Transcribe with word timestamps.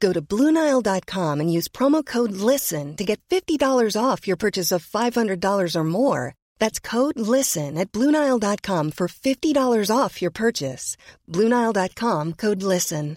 Go 0.00 0.12
to 0.12 0.20
Bluenile.com 0.20 1.40
and 1.40 1.52
use 1.52 1.68
promo 1.68 2.04
code 2.04 2.32
LISTEN 2.32 2.96
to 2.96 3.04
get 3.04 3.20
$50 3.30 3.96
off 3.96 4.26
your 4.26 4.36
purchase 4.36 4.70
of 4.70 4.84
$500 4.84 5.76
or 5.76 5.84
more. 5.84 6.34
That's 6.58 6.78
code 6.78 7.18
LISTEN 7.18 7.78
at 7.78 7.90
Bluenile.com 7.92 8.90
for 8.92 9.08
$50 9.08 9.90
off 9.90 10.20
your 10.20 10.30
purchase. 10.30 10.96
Bluenile.com 11.30 12.32
code 12.34 12.62
LISTEN. 12.62 13.16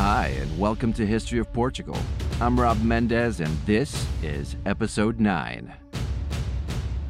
Hi, 0.00 0.28
and 0.40 0.58
welcome 0.58 0.94
to 0.94 1.06
History 1.06 1.38
of 1.40 1.52
Portugal. 1.52 1.98
I'm 2.42 2.58
Rob 2.58 2.82
Mendez, 2.82 3.40
and 3.40 3.54
this 3.66 4.06
is 4.22 4.56
Episode 4.64 5.20
9 5.20 5.74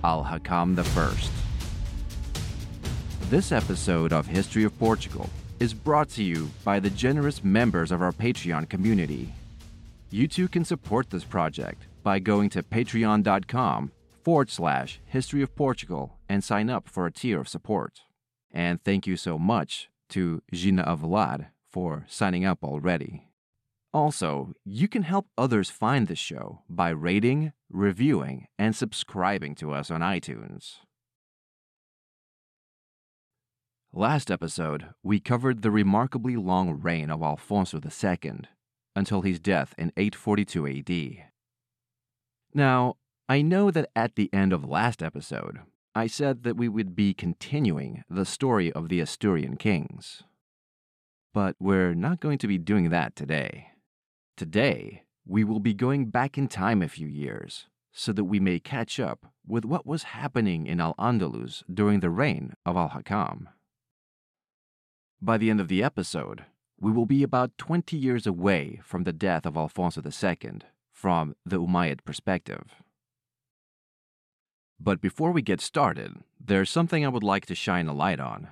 Al 0.03 0.25
Hakam 0.25 0.77
I. 0.77 1.31
This 3.31 3.53
episode 3.53 4.13
of 4.13 4.27
History 4.27 4.65
of 4.65 4.77
Portugal 4.77 5.31
is 5.61 5.73
brought 5.73 6.09
to 6.11 6.25
you 6.25 6.51
by 6.65 6.81
the 6.81 6.91
generous 6.91 7.45
members 7.45 7.93
of 7.93 8.03
our 8.03 8.11
Patreon 8.11 8.69
community. 8.69 9.33
You 10.11 10.27
too 10.27 10.49
can 10.49 10.65
support 10.65 11.11
this 11.11 11.23
project 11.23 11.87
by 12.03 12.19
going 12.19 12.51
to 12.51 12.65
patreon.com 12.65 13.93
forward 14.25 14.51
slash 14.51 14.99
history 15.07 15.43
of 15.43 15.55
Portugal 15.55 16.19
and 16.29 16.43
sign 16.43 16.69
up 16.69 16.89
for 16.89 17.07
a 17.07 17.13
tier 17.13 17.39
of 17.41 17.49
support. 17.49 18.01
And 18.51 18.83
thank 18.83 19.07
you 19.07 19.17
so 19.17 19.39
much 19.39 19.91
to 20.09 20.43
Gina 20.53 20.83
Avelad 20.83 21.47
for 21.71 22.05
signing 22.09 22.45
up 22.45 22.65
already. 22.65 23.30
Also, 23.93 24.53
you 24.65 24.87
can 24.87 25.03
help 25.03 25.27
others 25.37 25.69
find 25.69 26.07
the 26.07 26.15
show 26.15 26.63
by 26.69 26.91
rating, 26.91 27.53
reviewing, 27.69 28.47
and 28.59 28.77
subscribing 28.77 29.55
to 29.57 29.73
us 29.73 29.91
on 29.91 30.01
iTunes. 30.01 30.77
Last 33.93 34.31
episode, 34.31 34.91
we 35.03 35.19
covered 35.19 35.63
the 35.63 35.73
remarkably 35.73 36.37
long 36.37 36.81
reign 36.81 37.11
of 37.11 37.23
Alfonso 37.23 37.81
II 37.81 38.43
until 38.95 39.23
his 39.23 39.41
death 39.41 39.75
in 39.77 39.93
842 39.97 40.67
AD. 40.69 41.31
Now, 42.55 42.95
I 43.29 43.43
know 43.43 43.73
that 43.73 43.91
at 43.97 44.15
the 44.15 44.31
end 44.33 44.53
of 44.53 44.65
last 44.65 45.03
episode, 45.03 45.61
I 45.93 46.07
said 46.07 46.45
that 46.45 46.57
we 46.57 46.69
would 46.69 46.95
be 46.95 47.13
continuing 47.13 48.05
the 48.09 48.25
story 48.25 48.73
of 48.73 48.89
the 48.89 49.01
Asturian 49.01 49.57
kings. 49.57 50.23
But 51.35 51.57
we're 51.59 51.95
not 51.95 52.21
going 52.21 52.39
to 52.39 52.49
be 52.49 52.59
doing 52.59 52.91
that 52.91 53.17
today. 53.17 53.70
Today, 54.41 55.03
we 55.27 55.45
will 55.45 55.61
be 55.61 55.75
going 55.75 56.07
back 56.07 56.39
in 56.39 56.49
time 56.49 56.81
a 56.81 56.89
few 56.89 57.07
years 57.07 57.67
so 57.93 58.11
that 58.11 58.25
we 58.25 58.41
may 58.41 58.59
catch 58.59 58.99
up 58.99 59.27
with 59.47 59.67
what 59.67 59.85
was 59.85 60.15
happening 60.15 60.67
in 60.67 60.81
Al 60.81 60.95
Andalus 60.95 61.63
during 61.71 62.01
the 62.01 62.09
reign 62.09 62.55
of 62.65 62.75
Al 62.75 62.89
Hakam. 62.89 63.49
By 65.21 65.37
the 65.37 65.51
end 65.51 65.61
of 65.61 65.69
the 65.69 65.83
episode, 65.83 66.47
we 66.81 66.91
will 66.91 67.05
be 67.05 67.23
about 67.23 67.59
20 67.59 67.99
years 67.99 68.27
away 68.27 68.81
from 68.83 69.05
the 69.05 69.13
death 69.13 69.45
of 69.45 69.59
Alfonso 69.59 70.01
II 70.01 70.61
from 70.91 71.35
the 71.45 71.61
Umayyad 71.61 72.03
perspective. 72.07 72.77
But 74.81 75.03
before 75.03 75.33
we 75.33 75.43
get 75.43 75.61
started, 75.61 76.15
there's 76.43 76.71
something 76.71 77.05
I 77.05 77.11
would 77.11 77.23
like 77.23 77.45
to 77.45 77.55
shine 77.55 77.89
a 77.89 77.93
light 77.93 78.21
on. 78.21 78.49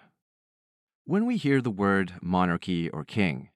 When 1.06 1.24
we 1.24 1.38
hear 1.38 1.62
the 1.62 1.70
word 1.70 2.12
monarchy 2.20 2.90
or 2.90 3.06
king, 3.06 3.48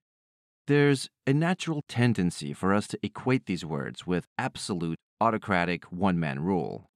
there's 0.66 1.08
a 1.26 1.32
natural 1.32 1.82
tendency 1.88 2.52
for 2.52 2.72
us 2.72 2.86
to 2.88 2.98
equate 3.02 3.46
these 3.46 3.64
words 3.64 4.06
with 4.06 4.26
absolute 4.38 4.98
autocratic 5.20 5.84
one 5.86 6.18
man 6.18 6.40
rule. 6.40 6.90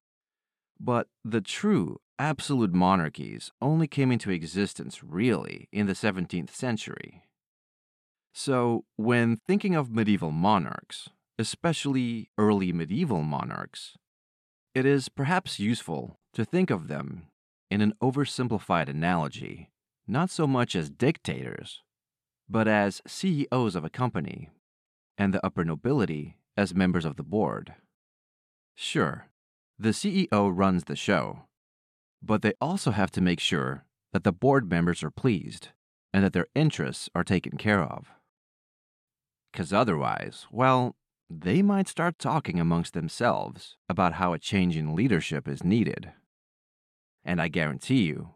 But 0.78 1.08
the 1.24 1.40
true 1.40 1.98
absolute 2.18 2.72
monarchies 2.72 3.50
only 3.60 3.86
came 3.86 4.12
into 4.12 4.30
existence 4.30 5.02
really 5.02 5.68
in 5.72 5.86
the 5.86 5.92
17th 5.92 6.50
century. 6.50 7.22
So, 8.32 8.84
when 8.96 9.36
thinking 9.36 9.74
of 9.74 9.90
medieval 9.90 10.30
monarchs, 10.30 11.08
especially 11.38 12.30
early 12.36 12.72
medieval 12.72 13.22
monarchs, 13.22 13.96
it 14.74 14.84
is 14.84 15.08
perhaps 15.08 15.58
useful 15.58 16.18
to 16.34 16.44
think 16.44 16.70
of 16.70 16.88
them 16.88 17.28
in 17.70 17.80
an 17.80 17.94
oversimplified 18.02 18.88
analogy 18.88 19.70
not 20.06 20.30
so 20.30 20.46
much 20.46 20.76
as 20.76 20.88
dictators, 20.90 21.82
but 22.48 22.68
as 22.68 23.02
CEOs 23.06 23.74
of 23.74 23.84
a 23.84 23.90
company, 23.90 24.50
and 25.18 25.32
the 25.32 25.44
upper 25.44 25.64
nobility 25.64 26.36
as 26.56 26.74
members 26.74 27.04
of 27.04 27.16
the 27.16 27.22
board. 27.22 27.74
Sure, 28.74 29.28
the 29.78 29.90
CEO 29.90 30.50
runs 30.54 30.84
the 30.84 30.96
show, 30.96 31.44
but 32.22 32.42
they 32.42 32.52
also 32.60 32.90
have 32.90 33.10
to 33.12 33.20
make 33.20 33.40
sure 33.40 33.84
that 34.12 34.24
the 34.24 34.32
board 34.32 34.70
members 34.70 35.02
are 35.02 35.10
pleased 35.10 35.68
and 36.12 36.24
that 36.24 36.32
their 36.32 36.46
interests 36.54 37.10
are 37.14 37.24
taken 37.24 37.56
care 37.56 37.82
of. 37.82 38.08
Because 39.52 39.72
otherwise, 39.72 40.46
well, 40.50 40.96
they 41.28 41.62
might 41.62 41.88
start 41.88 42.18
talking 42.18 42.60
amongst 42.60 42.94
themselves 42.94 43.76
about 43.88 44.14
how 44.14 44.32
a 44.32 44.38
change 44.38 44.76
in 44.76 44.94
leadership 44.94 45.48
is 45.48 45.64
needed. 45.64 46.12
And 47.24 47.40
I 47.40 47.48
guarantee 47.48 48.02
you, 48.02 48.30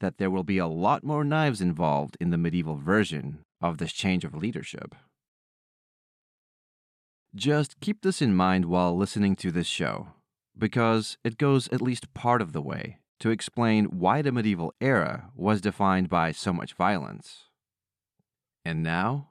that 0.00 0.18
there 0.18 0.30
will 0.30 0.42
be 0.42 0.58
a 0.58 0.66
lot 0.66 1.04
more 1.04 1.24
knives 1.24 1.60
involved 1.60 2.16
in 2.20 2.30
the 2.30 2.38
medieval 2.38 2.76
version 2.76 3.38
of 3.62 3.78
this 3.78 3.92
change 3.92 4.24
of 4.24 4.34
leadership. 4.34 4.94
Just 7.34 7.80
keep 7.80 8.02
this 8.02 8.20
in 8.20 8.34
mind 8.34 8.66
while 8.66 8.96
listening 8.96 9.36
to 9.36 9.50
this 9.50 9.66
show, 9.66 10.08
because 10.56 11.16
it 11.24 11.38
goes 11.38 11.68
at 11.68 11.80
least 11.80 12.12
part 12.12 12.42
of 12.42 12.52
the 12.52 12.60
way 12.60 12.98
to 13.20 13.30
explain 13.30 13.84
why 13.86 14.20
the 14.20 14.32
medieval 14.32 14.74
era 14.80 15.30
was 15.34 15.60
defined 15.60 16.08
by 16.08 16.32
so 16.32 16.52
much 16.52 16.74
violence. 16.74 17.44
And 18.64 18.82
now, 18.82 19.30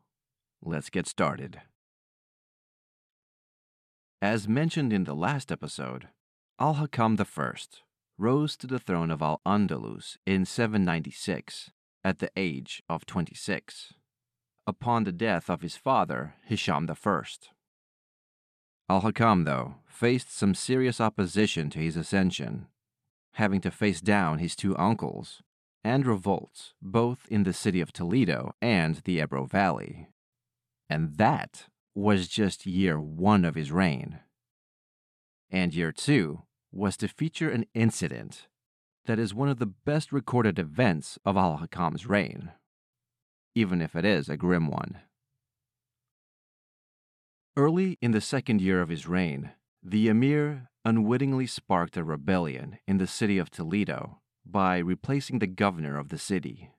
let's 0.64 0.90
get 0.90 1.08
started. 1.08 1.62
As 4.22 4.48
mentioned 4.48 4.94
in 4.94 5.04
the 5.04 5.16
last 5.16 5.52
episode, 5.52 6.08
Al 6.60 6.76
Hakam 6.76 7.20
I 7.20 7.54
rose 8.18 8.56
to 8.58 8.68
the 8.68 8.80
throne 8.80 9.12
of 9.12 9.22
Al 9.22 9.42
Andalus 9.46 10.18
in 10.26 10.46
796 10.46 11.72
at 12.04 12.20
the 12.20 12.30
age 12.36 12.82
of 12.88 13.06
26, 13.06 13.94
upon 14.72 15.04
the 15.04 15.12
death 15.12 15.50
of 15.50 15.62
his 15.62 15.76
father, 15.76 16.36
Hisham 16.46 16.90
I. 16.90 17.24
Al 18.90 19.02
Hakam, 19.02 19.44
though, 19.44 19.76
faced 19.86 20.34
some 20.34 20.56
serious 20.56 21.02
opposition 21.02 21.70
to 21.72 21.80
his 21.80 21.98
ascension, 21.98 22.68
having 23.34 23.60
to 23.62 23.70
face 23.70 24.00
down 24.00 24.40
his 24.40 24.56
two 24.56 24.76
uncles, 24.78 25.44
and 25.84 26.08
revolts, 26.08 26.74
both 26.82 27.28
in 27.30 27.44
the 27.44 27.54
city 27.54 27.82
of 27.82 27.92
Toledo 27.92 28.54
and 28.62 28.96
the 29.04 29.20
Ebro 29.22 29.46
Valley. 29.46 30.08
And 30.90 31.18
that 31.18 31.68
was 31.94 32.30
just 32.30 32.66
year 32.66 32.98
one 33.00 33.44
of 33.44 33.56
his 33.56 33.74
reign. 33.74 34.20
And 35.50 35.76
year 35.76 35.92
two 35.92 36.44
was 36.72 36.96
to 36.98 37.10
feature 37.10 37.50
an 37.50 37.66
incident 37.74 38.48
that 39.06 39.20
is 39.20 39.34
one 39.34 39.50
of 39.50 39.60
the 39.60 39.74
best 39.90 40.14
recorded 40.14 40.58
events 40.58 41.20
of 41.26 41.36
Al 41.36 41.58
Hakam's 41.58 42.06
reign, 42.06 42.52
even 43.56 43.82
if 43.82 43.96
it 43.96 44.06
is 44.06 44.30
a 44.30 44.38
grim 44.38 44.68
one. 44.68 45.00
Early 47.58 47.98
in 48.02 48.12
the 48.12 48.22
second 48.22 48.62
year 48.62 48.82
of 48.82 48.90
his 48.90 49.08
reign, 49.08 49.52
the 49.84 50.08
emir 50.08 50.70
unwittingly 50.86 51.48
sparked 51.48 51.98
a 51.98 52.04
rebellion 52.04 52.80
in 52.88 52.98
the 52.98 53.08
city 53.08 53.38
of 53.38 53.50
Toledo 53.50 54.20
by 54.46 54.78
replacing 54.78 55.40
the 55.40 55.48
governor 55.48 55.98
of 55.98 56.10
the 56.10 56.18
city. 56.18 56.72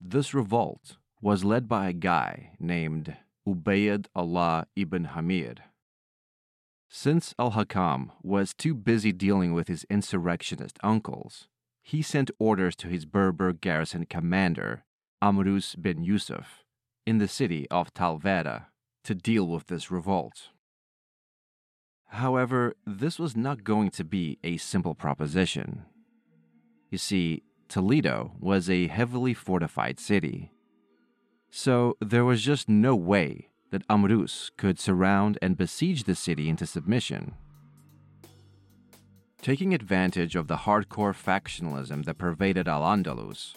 This 0.00 0.34
revolt 0.34 0.96
was 1.20 1.44
led 1.44 1.68
by 1.68 1.88
a 1.88 1.92
guy 1.92 2.52
named 2.58 3.16
Ubayd 3.46 4.06
Allah 4.14 4.66
ibn 4.76 5.04
Hamid. 5.04 5.62
Since 6.88 7.34
al 7.38 7.52
Hakam 7.52 8.10
was 8.22 8.54
too 8.54 8.74
busy 8.74 9.12
dealing 9.12 9.52
with 9.52 9.68
his 9.68 9.84
insurrectionist 9.90 10.78
uncles, 10.82 11.48
he 11.82 12.02
sent 12.02 12.30
orders 12.38 12.76
to 12.76 12.88
his 12.88 13.04
Berber 13.04 13.52
garrison 13.52 14.06
commander, 14.06 14.84
Amrus 15.22 15.80
bin 15.80 16.02
Yusuf, 16.04 16.64
in 17.04 17.18
the 17.18 17.28
city 17.28 17.66
of 17.70 17.92
Talavera 17.92 18.66
to 19.04 19.14
deal 19.14 19.46
with 19.46 19.66
this 19.66 19.90
revolt. 19.90 20.50
However, 22.08 22.74
this 22.86 23.18
was 23.18 23.36
not 23.36 23.64
going 23.64 23.90
to 23.90 24.04
be 24.04 24.38
a 24.44 24.56
simple 24.56 24.94
proposition. 24.94 25.84
You 26.90 26.98
see, 26.98 27.42
Toledo 27.68 28.32
was 28.38 28.70
a 28.70 28.86
heavily 28.86 29.34
fortified 29.34 29.98
city. 29.98 30.52
So 31.50 31.96
there 32.00 32.24
was 32.24 32.42
just 32.42 32.68
no 32.68 32.94
way 32.94 33.48
that 33.70 33.86
Amrus 33.88 34.50
could 34.56 34.78
surround 34.78 35.38
and 35.42 35.56
besiege 35.56 36.04
the 36.04 36.14
city 36.14 36.48
into 36.48 36.66
submission. 36.66 37.34
Taking 39.42 39.74
advantage 39.74 40.34
of 40.34 40.48
the 40.48 40.56
hardcore 40.56 41.14
factionalism 41.14 42.04
that 42.06 42.18
pervaded 42.18 42.66
Al 42.66 42.82
Andalus, 42.82 43.54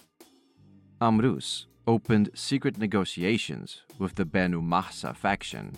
Amrus 1.02 1.66
opened 1.88 2.30
secret 2.36 2.78
negotiations 2.78 3.82
with 3.98 4.14
the 4.16 4.26
Banu 4.26 4.62
Mahsa 4.62 5.16
faction 5.16 5.74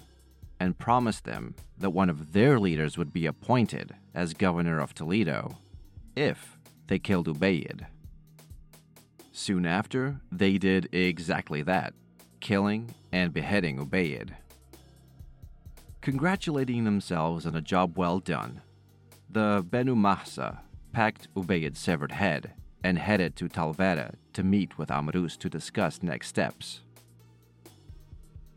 and 0.59 0.77
promised 0.77 1.23
them 1.23 1.55
that 1.77 1.91
one 1.91 2.09
of 2.09 2.33
their 2.33 2.59
leaders 2.59 2.97
would 2.97 3.13
be 3.13 3.25
appointed 3.25 3.95
as 4.13 4.33
governor 4.33 4.79
of 4.79 4.93
Toledo 4.93 5.57
if 6.13 6.57
they 6.87 6.99
killed 6.99 7.27
Ubayd. 7.27 7.85
Soon 9.31 9.65
after, 9.65 10.19
they 10.29 10.57
did 10.57 10.89
exactly 10.91 11.61
that, 11.61 11.93
killing 12.41 12.93
and 13.13 13.33
beheading 13.33 13.77
Ubayd. 13.77 14.31
Congratulating 16.01 16.83
themselves 16.83 17.45
on 17.45 17.55
a 17.55 17.61
job 17.61 17.97
well 17.97 18.19
done, 18.19 18.61
the 19.29 19.65
Banu 19.69 19.95
Mahsa 19.95 20.59
packed 20.91 21.33
Ubayd's 21.33 21.79
severed 21.79 22.11
head 22.11 22.51
and 22.83 22.99
headed 22.99 23.35
to 23.37 23.47
Talavera 23.47 24.15
to 24.33 24.43
meet 24.43 24.77
with 24.77 24.89
Amrus 24.89 25.37
to 25.39 25.49
discuss 25.49 26.03
next 26.03 26.27
steps. 26.27 26.81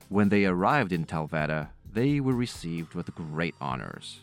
When 0.08 0.28
they 0.28 0.44
arrived 0.44 0.93
in 0.93 1.05
Talavera, 1.05 1.70
they 1.93 2.20
were 2.20 2.34
received 2.34 2.94
with 2.94 3.14
great 3.14 3.55
honors, 3.61 4.20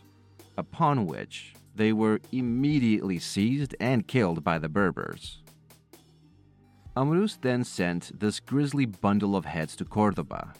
upon 0.57 1.05
which 1.05 1.53
they 1.75 1.91
were 1.91 2.21
immediately 2.31 3.19
seized 3.19 3.75
and 3.79 4.07
killed 4.07 4.43
by 4.43 4.59
the 4.59 4.69
Berbers. 4.69 5.39
Amrus 6.95 7.39
then 7.41 7.63
sent 7.63 8.19
this 8.19 8.39
grisly 8.39 8.85
bundle 8.85 9.35
of 9.35 9.45
heads 9.45 9.75
to 9.77 9.85
Cordoba 9.85 10.53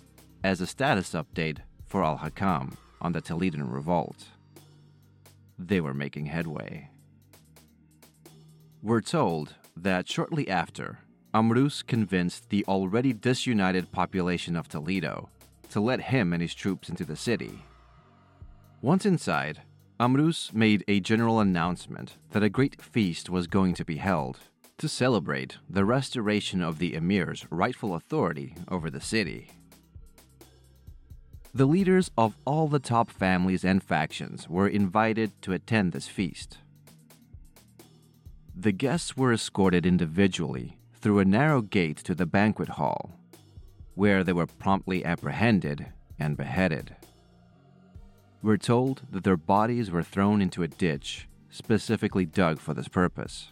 as 0.43 0.59
a 0.59 0.67
status 0.67 1.11
update 1.11 1.59
for 1.85 2.03
Al 2.03 2.17
Hakam 2.17 2.73
on 3.01 3.11
the 3.11 3.21
Toledan 3.21 3.71
revolt. 3.71 4.25
They 5.59 5.79
were 5.79 5.93
making 5.93 6.25
headway. 6.25 6.89
We're 8.83 8.99
told 8.99 9.55
that 9.77 10.09
shortly 10.09 10.49
after, 10.49 10.99
Amrus 11.33 11.87
convinced 11.87 12.49
the 12.49 12.65
already 12.65 13.13
disunited 13.13 13.93
population 13.93 14.57
of 14.57 14.67
Toledo 14.67 15.29
to 15.69 15.79
let 15.79 16.01
him 16.01 16.33
and 16.33 16.41
his 16.41 16.53
troops 16.53 16.89
into 16.89 17.05
the 17.05 17.15
city. 17.15 17.63
Once 18.81 19.05
inside, 19.05 19.61
Amrus 20.01 20.53
made 20.53 20.83
a 20.89 20.99
general 20.99 21.39
announcement 21.39 22.17
that 22.31 22.43
a 22.43 22.49
great 22.49 22.81
feast 22.81 23.29
was 23.29 23.47
going 23.47 23.73
to 23.75 23.85
be 23.85 23.95
held 23.95 24.39
to 24.79 24.89
celebrate 24.89 25.59
the 25.69 25.85
restoration 25.85 26.61
of 26.61 26.77
the 26.77 26.93
emir's 26.93 27.47
rightful 27.49 27.95
authority 27.95 28.53
over 28.67 28.89
the 28.89 28.99
city. 28.99 29.49
The 31.53 31.67
leaders 31.67 32.11
of 32.17 32.35
all 32.43 32.67
the 32.67 32.79
top 32.79 33.09
families 33.09 33.63
and 33.63 33.81
factions 33.81 34.49
were 34.49 34.67
invited 34.67 35.41
to 35.43 35.53
attend 35.53 35.93
this 35.93 36.09
feast. 36.09 36.57
The 38.55 38.71
guests 38.71 39.17
were 39.17 39.33
escorted 39.33 39.85
individually 39.85 40.77
through 40.93 41.19
a 41.19 41.25
narrow 41.25 41.61
gate 41.61 41.97
to 41.97 42.13
the 42.13 42.27
banquet 42.27 42.69
hall, 42.69 43.19
where 43.95 44.23
they 44.23 44.33
were 44.33 44.45
promptly 44.45 45.03
apprehended 45.03 45.87
and 46.19 46.37
beheaded. 46.37 46.95
We're 48.43 48.57
told 48.57 49.01
that 49.11 49.23
their 49.23 49.37
bodies 49.37 49.89
were 49.89 50.03
thrown 50.03 50.41
into 50.41 50.63
a 50.63 50.67
ditch 50.67 51.27
specifically 51.49 52.25
dug 52.25 52.59
for 52.59 52.73
this 52.73 52.87
purpose, 52.87 53.49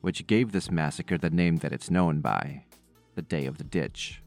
which 0.00 0.26
gave 0.26 0.52
this 0.52 0.70
massacre 0.70 1.18
the 1.18 1.30
name 1.30 1.56
that 1.58 1.72
it's 1.72 1.90
known 1.90 2.20
by 2.20 2.64
the 3.14 3.22
Day 3.22 3.46
of 3.46 3.58
the 3.58 3.64
Ditch. 3.64 4.22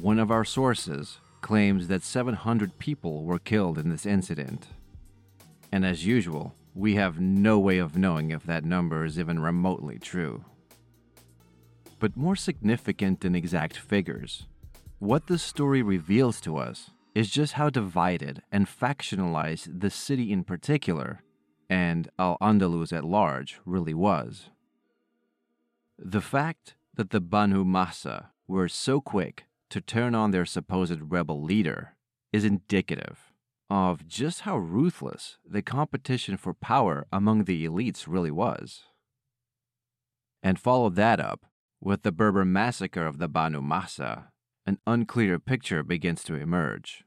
One 0.00 0.18
of 0.18 0.30
our 0.30 0.44
sources 0.44 1.18
claims 1.42 1.88
that 1.88 2.02
700 2.02 2.78
people 2.78 3.24
were 3.24 3.38
killed 3.38 3.78
in 3.78 3.88
this 3.90 4.06
incident. 4.06 4.68
And 5.70 5.84
as 5.84 6.06
usual, 6.06 6.54
we 6.74 6.94
have 6.94 7.20
no 7.20 7.58
way 7.58 7.78
of 7.78 7.96
knowing 7.96 8.30
if 8.30 8.44
that 8.44 8.64
number 8.64 9.04
is 9.04 9.18
even 9.18 9.40
remotely 9.40 9.98
true. 9.98 10.44
But 11.98 12.16
more 12.16 12.36
significant 12.36 13.20
than 13.20 13.34
exact 13.34 13.76
figures, 13.76 14.46
what 14.98 15.26
this 15.26 15.42
story 15.42 15.82
reveals 15.82 16.40
to 16.42 16.56
us 16.56 16.90
is 17.14 17.30
just 17.30 17.54
how 17.54 17.68
divided 17.68 18.42
and 18.50 18.66
factionalized 18.66 19.80
the 19.80 19.90
city 19.90 20.32
in 20.32 20.44
particular, 20.44 21.22
and 21.68 22.08
Al 22.18 22.38
Andalus 22.40 22.92
at 22.92 23.04
large, 23.04 23.60
really 23.64 23.94
was. 23.94 24.50
The 25.98 26.20
fact 26.20 26.74
that 26.94 27.10
the 27.10 27.20
Banu 27.20 27.64
Mahsa 27.64 28.30
were 28.48 28.68
so 28.68 29.00
quick 29.00 29.44
to 29.70 29.80
turn 29.80 30.14
on 30.14 30.30
their 30.30 30.46
supposed 30.46 31.00
rebel 31.12 31.42
leader 31.42 31.94
is 32.32 32.44
indicative 32.44 33.31
of 33.72 34.06
just 34.06 34.42
how 34.42 34.58
ruthless 34.58 35.38
the 35.48 35.62
competition 35.62 36.36
for 36.36 36.52
power 36.52 37.06
among 37.10 37.44
the 37.44 37.66
elites 37.66 38.04
really 38.06 38.30
was. 38.30 38.82
And 40.42 40.60
follow 40.60 40.90
that 40.90 41.18
up 41.18 41.46
with 41.80 42.02
the 42.02 42.12
Berber 42.12 42.44
massacre 42.44 43.06
of 43.06 43.16
the 43.16 43.28
Banu 43.28 43.62
Mahsa 43.62 44.28
an 44.66 44.78
unclear 44.86 45.38
picture 45.38 45.82
begins 45.82 46.22
to 46.24 46.34
emerge. 46.34 47.02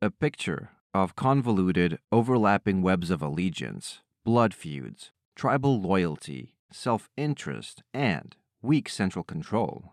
A 0.00 0.10
picture 0.10 0.70
of 0.94 1.14
convoluted, 1.14 1.98
overlapping 2.10 2.80
webs 2.80 3.10
of 3.10 3.20
allegiance, 3.20 4.00
blood 4.24 4.54
feuds, 4.54 5.12
tribal 5.36 5.78
loyalty, 5.78 6.54
self 6.72 7.10
interest, 7.18 7.82
and 7.92 8.34
weak 8.62 8.88
central 8.88 9.22
control. 9.22 9.92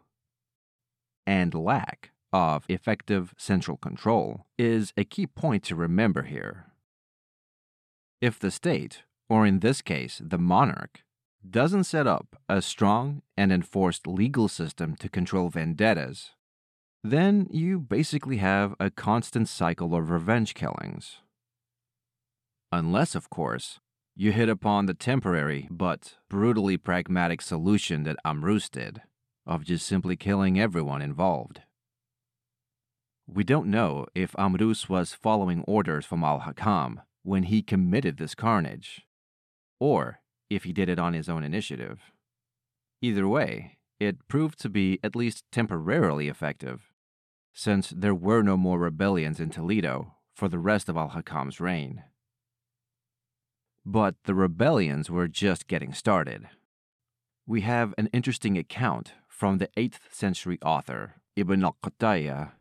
And 1.28 1.54
lack 1.54 2.11
of 2.34 2.66
effective 2.70 3.34
central 3.38 3.78
control 3.78 4.46
is 4.58 4.94
a 4.96 5.04
key 5.04 5.28
point 5.28 5.64
to 5.64 5.76
remember 5.76 6.24
here. 6.24 6.68
If 8.22 8.40
the 8.40 8.52
state, 8.52 9.04
or 9.30 9.46
in 9.46 9.60
this 9.60 9.82
case, 9.82 10.22
the 10.24 10.38
monarch, 10.38 11.02
doesn't 11.48 11.86
set 11.86 12.06
up 12.06 12.36
a 12.48 12.62
strong 12.62 13.24
and 13.36 13.52
enforced 13.52 14.08
legal 14.08 14.48
system 14.48 14.96
to 14.98 15.10
control 15.10 15.50
vendettas, 15.50 16.32
then 17.04 17.48
you 17.50 17.80
basically 17.80 18.38
have 18.38 18.76
a 18.80 18.92
constant 18.92 19.50
cycle 19.50 19.96
of 19.96 20.12
revenge 20.12 20.54
killings. 20.54 21.18
Unless, 22.72 23.16
of 23.16 23.30
course, 23.30 23.80
you 24.16 24.32
hit 24.32 24.50
upon 24.50 24.86
the 24.86 24.94
temporary 24.94 25.68
but 25.72 26.18
brutally 26.30 26.78
pragmatic 26.78 27.42
solution 27.42 28.04
that 28.04 28.18
Amrus 28.24 28.70
did 28.70 29.02
of 29.48 29.66
just 29.66 29.88
simply 29.88 30.16
killing 30.16 30.60
everyone 30.60 31.02
involved. 31.02 31.62
We 33.34 33.46
don't 33.46 33.68
know 33.68 34.08
if 34.14 34.34
Amrus 34.34 34.90
was 34.90 35.14
following 35.14 35.64
orders 35.66 36.06
from 36.06 36.22
Al 36.24 36.42
Hakam 36.42 37.02
when 37.24 37.44
he 37.44 37.62
committed 37.62 38.18
this 38.18 38.36
carnage, 38.36 39.06
or 39.80 40.20
if 40.50 40.66
he 40.66 40.74
did 40.74 40.90
it 40.90 41.00
on 41.00 41.14
his 41.14 41.30
own 41.30 41.42
initiative. 41.42 42.12
Either 43.02 43.28
way, 43.28 43.78
it 44.02 44.28
proved 44.28 44.60
to 44.60 44.70
be 44.70 45.00
at 45.02 45.16
least 45.16 45.46
temporarily 45.50 46.28
effective, 46.28 46.92
since 47.54 47.90
there 47.90 48.14
were 48.14 48.42
no 48.44 48.58
more 48.58 48.78
rebellions 48.80 49.40
in 49.40 49.50
Toledo 49.50 50.16
for 50.36 50.50
the 50.50 50.60
rest 50.60 50.90
of 50.90 50.98
Al 50.98 51.12
Hakam's 51.12 51.60
reign. 51.62 52.04
but 53.86 54.16
the 54.26 54.36
rebellions 54.36 55.10
were 55.10 55.28
just 55.28 55.68
getting 55.68 55.94
started. 55.94 56.48
We 57.48 57.62
have 57.62 57.96
an 57.98 58.10
interesting 58.14 58.58
account 58.58 59.14
from 59.28 59.58
the 59.58 59.70
8th 59.76 60.02
century 60.12 60.60
author 60.62 61.16
Ibn 61.36 61.64
al 61.64 61.78
Qutayya, 61.84 62.52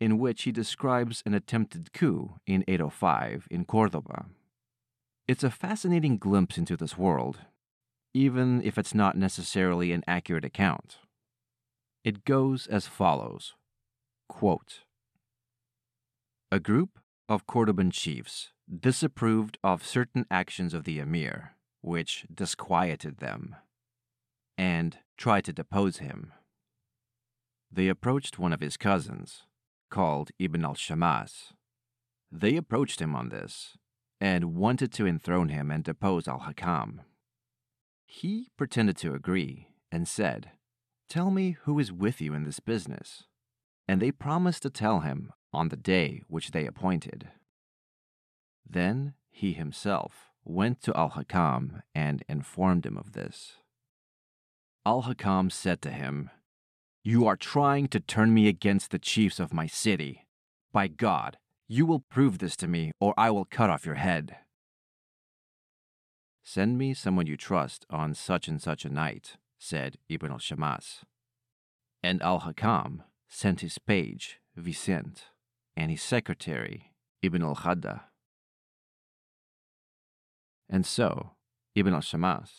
in 0.00 0.18
which 0.18 0.42
he 0.42 0.52
describes 0.52 1.22
an 1.26 1.34
attempted 1.34 1.92
coup 1.92 2.40
in 2.46 2.64
805 2.66 3.46
in 3.50 3.64
Cordoba. 3.64 4.26
It's 5.28 5.44
a 5.44 5.50
fascinating 5.50 6.16
glimpse 6.16 6.56
into 6.56 6.76
this 6.76 6.96
world, 6.96 7.40
even 8.14 8.62
if 8.62 8.78
it's 8.78 8.94
not 8.94 9.16
necessarily 9.16 9.92
an 9.92 10.02
accurate 10.08 10.44
account. 10.44 10.98
It 12.02 12.24
goes 12.24 12.66
as 12.66 12.86
follows 12.86 13.54
quote, 14.28 14.84
A 16.50 16.60
group 16.60 17.00
of 17.28 17.46
Cordoban 17.46 17.90
chiefs 17.90 18.52
disapproved 18.68 19.58
of 19.62 19.84
certain 19.84 20.24
actions 20.30 20.72
of 20.72 20.84
the 20.84 21.00
emir, 21.00 21.56
which 21.80 22.26
disquieted 22.32 23.18
them, 23.18 23.56
and 24.56 24.98
tried 25.18 25.44
to 25.44 25.52
depose 25.52 25.98
him. 25.98 26.32
They 27.70 27.88
approached 27.88 28.38
one 28.38 28.52
of 28.52 28.60
his 28.60 28.76
cousins, 28.76 29.42
called 29.90 30.30
Ibn 30.38 30.64
al 30.64 30.74
Shamas. 30.74 31.52
They 32.32 32.56
approached 32.56 33.00
him 33.00 33.14
on 33.14 33.28
this 33.28 33.76
and 34.20 34.54
wanted 34.54 34.92
to 34.92 35.06
enthrone 35.06 35.48
him 35.48 35.70
and 35.70 35.82
depose 35.82 36.28
al 36.28 36.40
Hakam. 36.40 37.00
He 38.06 38.50
pretended 38.56 38.96
to 38.98 39.14
agree 39.14 39.68
and 39.92 40.06
said, 40.06 40.50
Tell 41.08 41.30
me 41.30 41.56
who 41.62 41.78
is 41.78 41.92
with 41.92 42.20
you 42.20 42.34
in 42.34 42.44
this 42.44 42.60
business. 42.60 43.24
And 43.88 44.00
they 44.00 44.12
promised 44.12 44.62
to 44.62 44.70
tell 44.70 45.00
him 45.00 45.32
on 45.52 45.68
the 45.68 45.76
day 45.76 46.22
which 46.28 46.52
they 46.52 46.66
appointed. 46.66 47.28
Then 48.68 49.14
he 49.30 49.52
himself 49.52 50.30
went 50.44 50.80
to 50.82 50.96
Al 50.96 51.10
Hakam 51.10 51.82
and 51.94 52.22
informed 52.28 52.86
him 52.86 52.96
of 52.96 53.12
this. 53.12 53.56
Al 54.86 55.02
Hakam 55.02 55.50
said 55.50 55.82
to 55.82 55.90
him, 55.90 56.30
You 57.02 57.26
are 57.26 57.36
trying 57.36 57.88
to 57.88 58.00
turn 58.00 58.34
me 58.34 58.46
against 58.46 58.90
the 58.90 58.98
chiefs 58.98 59.40
of 59.40 59.54
my 59.54 59.66
city. 59.66 60.26
By 60.70 60.88
God, 60.88 61.38
you 61.66 61.86
will 61.86 62.00
prove 62.00 62.38
this 62.38 62.56
to 62.56 62.68
me, 62.68 62.92
or 63.00 63.14
I 63.16 63.30
will 63.30 63.46
cut 63.46 63.70
off 63.70 63.86
your 63.86 63.94
head. 63.94 64.36
Send 66.44 66.76
me 66.76 66.92
someone 66.92 67.26
you 67.26 67.38
trust 67.38 67.86
on 67.88 68.14
such 68.14 68.48
and 68.48 68.60
such 68.60 68.84
a 68.84 68.90
night, 68.90 69.36
said 69.58 69.96
Ibn 70.10 70.30
al 70.30 70.38
Shamas. 70.38 71.02
And 72.02 72.20
Al 72.22 72.40
Hakam 72.40 73.04
sent 73.28 73.60
his 73.60 73.78
page, 73.78 74.40
Vicent, 74.58 75.24
and 75.76 75.90
his 75.90 76.02
secretary, 76.02 76.92
Ibn 77.22 77.42
al 77.42 77.56
Khadda. 77.56 78.00
And 80.68 80.84
so, 80.84 81.30
Ibn 81.74 81.94
al 81.94 82.00
Shamas 82.00 82.50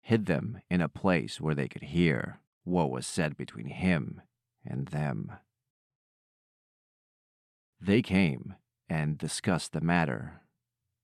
hid 0.00 0.24
them 0.26 0.60
in 0.70 0.80
a 0.80 0.88
place 0.88 1.40
where 1.40 1.54
they 1.54 1.68
could 1.68 1.82
hear 1.82 2.40
what 2.64 2.90
was 2.90 3.06
said 3.06 3.36
between 3.36 3.66
him 3.66 4.20
and 4.64 4.88
them. 4.88 5.32
They 7.80 8.02
came 8.02 8.54
and 8.88 9.18
discussed 9.18 9.72
the 9.72 9.80
matter, 9.80 10.42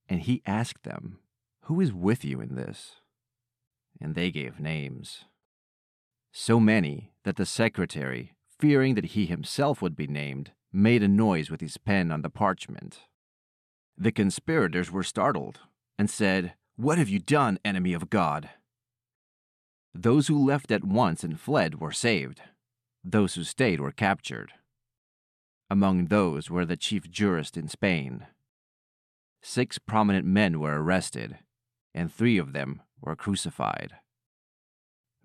and 0.09 0.21
he 0.21 0.43
asked 0.47 0.83
them, 0.83 1.19
Who 1.65 1.81
is 1.81 1.93
with 1.93 2.25
you 2.25 2.41
in 2.41 2.55
this? 2.55 2.97
And 4.01 4.15
they 4.15 4.31
gave 4.31 4.59
names. 4.59 5.25
So 6.33 6.59
many 6.59 7.13
that 7.25 7.37
the 7.37 7.47
secretary, 7.47 8.35
fearing 8.59 8.95
that 8.95 9.07
he 9.07 9.27
himself 9.27 9.83
would 9.83 9.97
be 9.97 10.07
named, 10.07 10.53
made 10.73 11.03
a 11.03 11.09
noise 11.09 11.51
with 11.51 11.61
his 11.61 11.77
pen 11.77 12.11
on 12.11 12.23
the 12.23 12.31
parchment. 12.31 13.01
The 13.99 14.13
conspirators 14.13 14.91
were 14.91 15.03
startled 15.03 15.61
and 15.99 16.09
said, 16.09 16.55
What 16.77 16.99
have 16.99 17.09
you 17.09 17.19
done, 17.19 17.59
enemy 17.65 17.93
of 17.93 18.09
God? 18.09 18.49
Those 19.95 20.29
who 20.29 20.47
left 20.47 20.71
at 20.71 20.85
once 20.85 21.25
and 21.25 21.39
fled 21.39 21.81
were 21.81 21.93
saved. 21.93 22.43
Those 23.03 23.35
who 23.35 23.45
stayed 23.45 23.81
were 23.81 23.93
captured. 23.93 24.53
Among 25.69 26.07
those 26.07 26.51
were 26.51 26.65
the 26.65 26.77
chief 26.77 27.11
jurist 27.11 27.57
in 27.57 27.69
Spain. 27.69 28.27
Six 29.43 29.79
prominent 29.79 30.27
men 30.27 30.61
were 30.61 30.83
arrested, 30.83 31.39
and 31.95 32.13
three 32.13 32.39
of 32.39 32.53
them 32.53 32.83
were 33.01 33.17
crucified. 33.17 33.95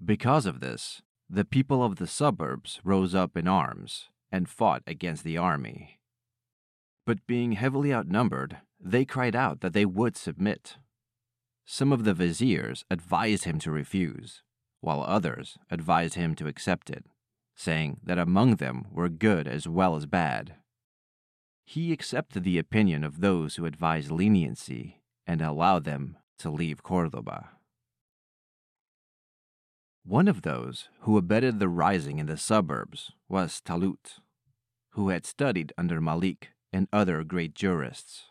Because 0.03 0.45
of 0.45 0.59
this, 0.59 1.01
the 1.29 1.45
people 1.45 1.83
of 1.83 1.95
the 1.95 2.07
suburbs 2.07 2.79
rose 2.83 3.15
up 3.15 3.35
in 3.35 3.47
arms 3.47 4.09
and 4.31 4.49
fought 4.49 4.83
against 4.85 5.23
the 5.23 5.37
army. 5.37 5.99
But 7.05 7.25
being 7.27 7.53
heavily 7.53 7.93
outnumbered, 7.93 8.57
they 8.79 9.05
cried 9.05 9.35
out 9.35 9.61
that 9.61 9.73
they 9.73 9.85
would 9.85 10.15
submit. 10.15 10.77
Some 11.65 11.91
of 11.91 12.03
the 12.03 12.13
viziers 12.13 12.85
advised 12.91 13.45
him 13.45 13.59
to 13.59 13.71
refuse, 13.71 14.43
while 14.81 15.01
others 15.01 15.57
advised 15.69 16.15
him 16.15 16.35
to 16.35 16.47
accept 16.47 16.89
it, 16.89 17.05
saying 17.55 17.99
that 18.03 18.19
among 18.19 18.55
them 18.55 18.85
were 18.91 19.09
good 19.09 19.47
as 19.47 19.67
well 19.67 19.95
as 19.95 20.05
bad. 20.05 20.55
He 21.63 21.91
accepted 21.91 22.43
the 22.43 22.59
opinion 22.59 23.03
of 23.03 23.21
those 23.21 23.55
who 23.55 23.65
advised 23.65 24.11
leniency 24.11 25.01
and 25.25 25.41
allowed 25.41 25.83
them 25.83 26.17
to 26.39 26.49
leave 26.49 26.83
Cordoba. 26.83 27.49
One 30.03 30.27
of 30.27 30.43
those 30.43 30.89
who 31.01 31.17
abetted 31.17 31.59
the 31.59 31.67
rising 31.67 32.19
in 32.19 32.27
the 32.27 32.37
suburbs 32.37 33.11
was 33.27 33.59
Talut, 33.61 34.19
who 34.91 35.09
had 35.09 35.25
studied 35.25 35.73
under 35.77 35.99
Malik 35.99 36.51
and 36.71 36.87
other 36.93 37.23
great 37.23 37.55
jurists. 37.55 38.25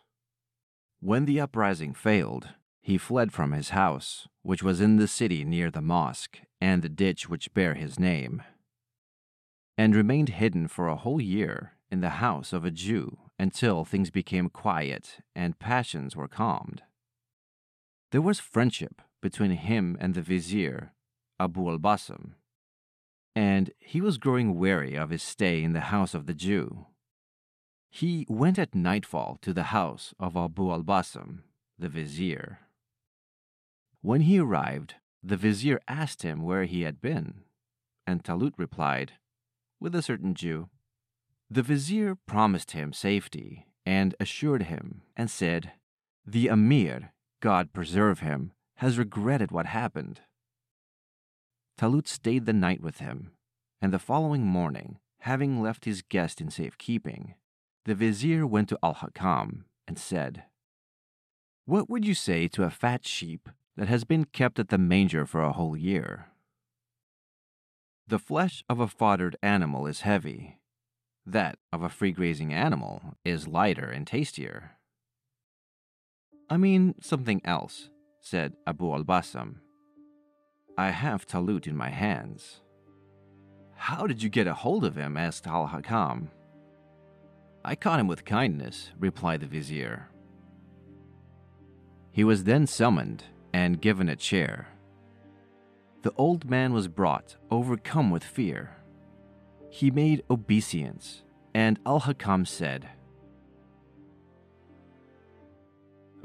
When 1.01 1.25
the 1.25 1.41
uprising 1.41 1.93
failed, 1.93 2.49
he 2.85 2.99
fled 2.99 3.33
from 3.33 3.51
his 3.51 3.69
house, 3.69 4.27
which 4.43 4.61
was 4.61 4.79
in 4.79 4.97
the 4.97 5.07
city 5.07 5.43
near 5.43 5.71
the 5.71 5.81
mosque 5.81 6.41
and 6.61 6.83
the 6.83 6.87
ditch 6.87 7.27
which 7.27 7.51
bare 7.55 7.73
his 7.73 7.97
name, 7.97 8.43
and 9.75 9.95
remained 9.95 10.29
hidden 10.29 10.67
for 10.67 10.87
a 10.87 10.95
whole 10.95 11.19
year 11.19 11.71
in 11.89 12.01
the 12.01 12.21
house 12.21 12.53
of 12.53 12.63
a 12.63 12.69
Jew 12.69 13.17
until 13.39 13.85
things 13.85 14.11
became 14.11 14.49
quiet 14.49 15.17
and 15.35 15.57
passions 15.57 16.15
were 16.15 16.27
calmed. 16.27 16.83
There 18.11 18.21
was 18.21 18.39
friendship 18.39 19.01
between 19.19 19.49
him 19.49 19.97
and 19.99 20.13
the 20.13 20.21
vizier, 20.21 20.93
Abu 21.39 21.67
al 21.67 21.79
Basam, 21.79 22.35
and 23.35 23.71
he 23.79 23.99
was 23.99 24.19
growing 24.19 24.59
weary 24.59 24.93
of 24.93 25.09
his 25.09 25.23
stay 25.23 25.63
in 25.63 25.73
the 25.73 25.89
house 25.89 26.13
of 26.13 26.27
the 26.27 26.35
Jew. 26.35 26.85
He 27.89 28.27
went 28.29 28.59
at 28.59 28.75
nightfall 28.75 29.39
to 29.41 29.53
the 29.53 29.73
house 29.73 30.13
of 30.19 30.37
Abu 30.37 30.71
al 30.71 30.83
Basam, 30.83 31.39
the 31.79 31.89
vizier. 31.89 32.59
When 34.05 34.21
he 34.21 34.37
arrived, 34.37 34.97
the 35.23 35.35
vizier 35.35 35.81
asked 35.87 36.21
him 36.21 36.43
where 36.43 36.65
he 36.65 36.81
had 36.81 37.01
been, 37.01 37.41
and 38.05 38.23
Talut 38.23 38.53
replied, 38.55 39.13
With 39.79 39.95
a 39.95 40.03
certain 40.03 40.35
Jew. 40.35 40.69
The 41.49 41.63
vizier 41.63 42.13
promised 42.13 42.73
him 42.73 42.93
safety 42.93 43.65
and 43.83 44.13
assured 44.19 44.61
him, 44.61 45.01
and 45.17 45.27
said, 45.27 45.71
The 46.23 46.49
emir, 46.49 47.13
God 47.39 47.73
preserve 47.73 48.19
him, 48.19 48.51
has 48.75 48.99
regretted 48.99 49.49
what 49.49 49.65
happened. 49.65 50.21
Talut 51.75 52.07
stayed 52.07 52.45
the 52.45 52.53
night 52.53 52.81
with 52.81 52.99
him, 52.99 53.31
and 53.81 53.91
the 53.91 53.97
following 53.97 54.45
morning, 54.45 54.99
having 55.21 55.63
left 55.63 55.85
his 55.85 56.03
guest 56.03 56.39
in 56.39 56.51
safekeeping, 56.51 57.33
the 57.85 57.95
vizier 57.95 58.45
went 58.45 58.69
to 58.69 58.77
Al 58.83 58.93
Hakam 58.93 59.63
and 59.87 59.97
said, 59.97 60.43
What 61.65 61.89
would 61.89 62.05
you 62.05 62.13
say 62.13 62.47
to 62.49 62.65
a 62.65 62.69
fat 62.69 63.07
sheep 63.07 63.49
that 63.77 63.87
has 63.87 64.03
been 64.03 64.25
kept 64.25 64.59
at 64.59 64.69
the 64.69 64.77
manger 64.77 65.25
for 65.25 65.41
a 65.41 65.51
whole 65.51 65.75
year. 65.75 66.27
The 68.07 68.19
flesh 68.19 68.63
of 68.69 68.79
a 68.79 68.87
foddered 68.87 69.35
animal 69.41 69.87
is 69.87 70.01
heavy. 70.01 70.57
That 71.25 71.57
of 71.73 71.81
a 71.81 71.89
free 71.89 72.11
grazing 72.11 72.53
animal 72.53 73.17
is 73.25 73.47
lighter 73.47 73.89
and 73.89 74.05
tastier. 74.05 74.77
I 76.49 76.57
mean 76.57 76.95
something 77.01 77.41
else, 77.43 77.89
said 78.21 78.53
Abu 78.67 78.93
al 78.93 79.03
Basam. 79.03 79.55
I 80.77 80.91
have 80.91 81.25
Talut 81.25 81.67
in 81.67 81.75
my 81.75 81.89
hands. 81.89 82.61
How 83.75 84.05
did 84.07 84.21
you 84.21 84.29
get 84.29 84.47
a 84.47 84.53
hold 84.53 84.85
of 84.85 84.95
him? 84.95 85.17
asked 85.17 85.47
Al 85.47 85.67
Hakam. 85.67 86.27
I 87.63 87.75
caught 87.75 87.99
him 87.99 88.07
with 88.07 88.25
kindness, 88.25 88.91
replied 88.99 89.41
the 89.41 89.47
vizier. 89.47 90.09
He 92.11 92.23
was 92.23 92.43
then 92.43 92.67
summoned 92.67 93.23
and 93.55 93.79
given 93.79 94.09
a 94.09 94.15
chair. 94.17 94.67
The 96.01 96.11
old 96.17 96.49
man 96.49 96.73
was 96.73 96.89
brought, 96.89 97.37
overcome 97.49 98.11
with 98.11 98.21
fear. 98.21 98.75
He 99.69 99.89
made 99.89 100.25
obeisance, 100.29 101.23
and 101.53 101.79
Al 101.85 102.01
Hakam 102.01 102.45
said, 102.45 102.89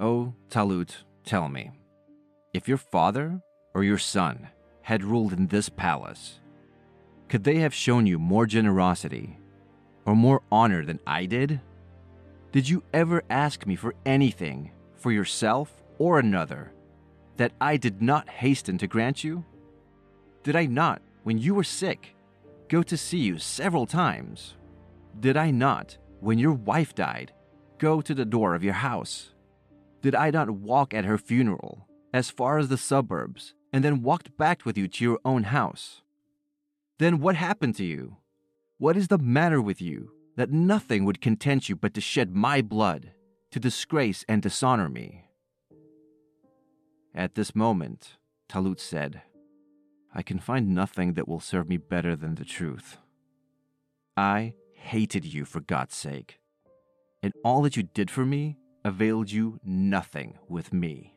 O 0.00 0.34
Talut, 0.49 1.04
tell 1.25 1.49
me, 1.49 1.70
if 2.52 2.66
your 2.66 2.78
father 2.78 3.40
or 3.75 3.84
your 3.84 3.99
son 3.99 4.49
had 4.82 5.04
ruled 5.04 5.32
in 5.32 5.46
this 5.46 5.68
palace, 5.68 6.40
could 7.28 7.44
they 7.44 7.58
have 7.58 7.72
shown 7.72 8.06
you 8.06 8.18
more 8.18 8.44
generosity 8.44 9.38
or 10.04 10.16
more 10.16 10.42
honor 10.50 10.84
than 10.84 10.99
I 11.06 11.26
did? 11.26 11.60
Did 12.50 12.68
you 12.68 12.82
ever 12.92 13.22
ask 13.30 13.66
me 13.66 13.76
for 13.76 13.94
anything 14.04 14.72
for 14.96 15.12
yourself 15.12 15.80
or 15.96 16.18
another 16.18 16.72
that 17.40 17.52
I 17.59 17.78
did 17.78 18.02
not 18.02 18.28
hasten 18.28 18.76
to 18.76 18.87
grant 18.87 19.25
you? 19.25 19.42
Did 20.42 20.56
I 20.56 20.66
not, 20.66 21.00
when 21.23 21.38
you 21.38 21.54
were 21.54 21.64
sick, 21.64 22.14
go 22.68 22.82
to 22.82 22.99
see 22.99 23.16
you 23.16 23.38
several 23.38 23.87
times? 23.87 24.56
Did 25.20 25.38
I 25.38 25.50
not, 25.50 25.97
when 26.20 26.38
your 26.38 26.52
wife 26.52 26.94
died, 26.94 27.32
go 27.78 28.02
to 28.02 28.12
the 28.12 28.26
door 28.26 28.54
of 28.54 28.62
your 28.62 28.75
house? 28.75 29.32
Did 30.02 30.14
I 30.14 30.28
not 30.30 30.50
walk 30.50 30.92
at 30.92 31.06
her 31.06 31.16
funeral 31.16 31.88
as 32.12 32.28
far 32.28 32.59
as 32.59 32.68
the 32.68 32.76
suburbs 32.76 33.54
and 33.73 33.82
then 33.82 34.02
walked 34.02 34.37
back 34.37 34.66
with 34.66 34.76
you 34.76 34.87
to 34.88 35.04
your 35.04 35.18
own 35.25 35.44
house? 35.44 36.02
Then 36.99 37.20
what 37.20 37.37
happened 37.37 37.75
to 37.76 37.85
you? 37.85 38.18
What 38.76 38.99
is 38.99 39.09
the 39.09 39.16
matter 39.16 39.62
with 39.62 39.80
you 39.80 40.11
that 40.37 40.52
nothing 40.52 41.06
would 41.06 41.23
content 41.23 41.70
you 41.70 41.76
but 41.76 41.94
to 41.94 42.02
shed 42.02 42.37
my 42.37 42.61
blood, 42.61 43.12
to 43.52 43.59
disgrace 43.59 44.26
and 44.28 44.42
dishonor 44.42 44.90
me? 44.90 45.29
At 47.14 47.35
this 47.35 47.55
moment, 47.55 48.17
Talut 48.49 48.81
said, 48.81 49.23
I 50.14 50.23
can 50.23 50.38
find 50.38 50.75
nothing 50.75 51.14
that 51.14 51.29
will 51.29 51.40
serve 51.40 51.69
me 51.69 51.76
better 51.76 52.14
than 52.14 52.37
the 52.37 52.45
truth. 52.45 52.99
I 54.17 54.55
hated 54.73 55.25
you 55.25 55.45
for 55.45 55.61
God's 55.61 55.95
sake, 55.95 56.40
and 57.23 57.33
all 57.45 57.62
that 57.62 57.76
you 57.76 57.83
did 57.83 58.11
for 58.11 58.25
me 58.25 58.59
availed 58.85 59.31
you 59.31 59.61
nothing 59.64 60.38
with 60.49 60.73
me. 60.73 61.14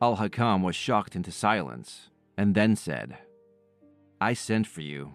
Al 0.00 0.16
Hakam 0.16 0.62
was 0.62 0.76
shocked 0.76 1.16
into 1.16 1.30
silence 1.30 2.10
and 2.36 2.54
then 2.54 2.76
said, 2.76 3.18
I 4.20 4.34
sent 4.34 4.66
for 4.66 4.80
you, 4.80 5.14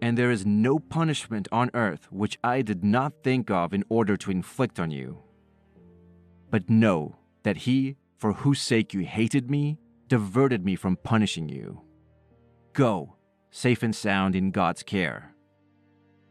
and 0.00 0.16
there 0.16 0.30
is 0.30 0.46
no 0.46 0.78
punishment 0.78 1.48
on 1.50 1.70
earth 1.74 2.10
which 2.10 2.38
I 2.42 2.62
did 2.62 2.84
not 2.84 3.22
think 3.22 3.50
of 3.50 3.72
in 3.72 3.84
order 3.88 4.16
to 4.18 4.30
inflict 4.30 4.78
on 4.78 4.90
you. 4.90 5.18
But 6.50 6.70
know 6.70 7.16
that 7.46 7.58
he 7.58 7.94
for 8.18 8.32
whose 8.32 8.60
sake 8.60 8.92
you 8.92 9.02
hated 9.02 9.48
me 9.48 9.78
diverted 10.08 10.64
me 10.64 10.74
from 10.74 10.96
punishing 10.96 11.48
you. 11.48 11.80
Go, 12.72 13.14
safe 13.52 13.84
and 13.84 13.94
sound 13.94 14.34
in 14.34 14.50
God's 14.50 14.82
care. 14.82 15.32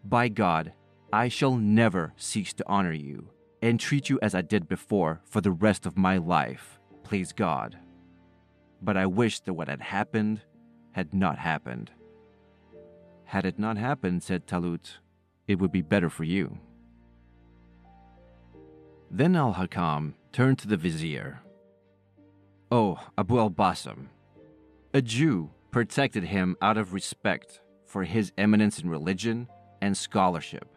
By 0.04 0.28
God, 0.28 0.74
I 1.14 1.30
shall 1.30 1.56
never 1.56 2.12
cease 2.18 2.52
to 2.56 2.66
honor 2.68 2.92
you 2.92 3.30
and 3.62 3.80
treat 3.80 4.10
you 4.10 4.20
as 4.22 4.36
I 4.36 4.42
did 4.42 4.68
before 4.68 5.22
for 5.24 5.40
the 5.40 5.52
rest 5.52 5.86
of 5.86 5.98
my 5.98 6.18
life, 6.18 6.82
please 7.04 7.32
God. 7.32 7.78
But 8.82 8.98
I 8.98 9.06
wish 9.06 9.40
that 9.40 9.54
what 9.54 9.70
had 9.70 9.82
happened 9.82 10.42
had 10.92 11.14
not 11.14 11.38
happened. 11.38 11.92
Had 13.24 13.46
it 13.46 13.58
not 13.58 13.78
happened, 13.78 14.22
said 14.22 14.48
Talut, 14.48 14.98
it 15.48 15.60
would 15.60 15.72
be 15.72 15.82
better 15.82 16.10
for 16.10 16.26
you. 16.26 16.58
Then 19.10 19.38
Al 19.38 19.54
Hakam 19.54 20.16
turned 20.36 20.60
to 20.60 20.68
the 20.68 20.76
vizier. 20.76 21.40
Oh, 22.70 23.00
Abu 23.18 23.40
al 23.40 23.50
Bassam, 23.50 24.10
a 24.94 25.02
Jew 25.02 25.50
protected 25.72 26.26
him 26.26 26.58
out 26.62 26.78
of 26.78 26.92
respect 26.92 27.62
for 27.86 28.04
his 28.04 28.34
eminence 28.38 28.80
in 28.80 28.90
religion 28.90 29.48
and 29.82 29.96
scholarship, 29.96 30.68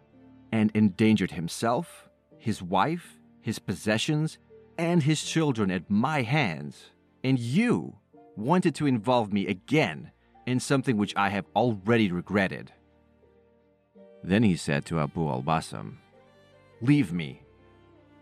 and 0.52 0.70
endangered 0.74 1.32
himself, 1.32 2.08
his 2.38 2.62
wife, 2.62 3.18
his 3.40 3.58
possessions, 3.58 4.38
and 4.78 5.02
his 5.02 5.24
children 5.24 5.72
at 5.72 5.90
my 5.90 6.22
hands. 6.22 6.92
And 7.24 7.36
you 7.36 7.96
wanted 8.36 8.76
to 8.76 8.86
involve 8.86 9.32
me 9.32 9.48
again 9.48 10.12
in 10.46 10.60
something 10.60 10.96
which 10.96 11.16
I 11.16 11.30
have 11.30 11.46
already 11.56 12.12
regretted. 12.12 12.70
Then 14.22 14.44
he 14.44 14.54
said 14.54 14.84
to 14.84 15.00
Abu 15.00 15.28
al 15.28 15.42
Bassam, 15.42 15.98
Leave 16.80 17.12
me. 17.12 17.42